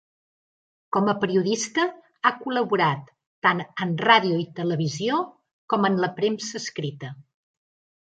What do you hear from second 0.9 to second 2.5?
Com a periodista ha